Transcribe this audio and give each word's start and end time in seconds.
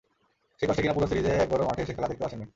সেই 0.59 0.67
কষ্টে 0.67 0.81
কিনা 0.81 0.95
পুরো 0.95 1.07
সিরিজে 1.07 1.31
একবারও 1.35 1.67
মাঠে 1.67 1.81
এসে 1.81 1.93
খেলা 1.93 2.07
দেখতেও 2.07 2.27
আসেননি। 2.27 2.47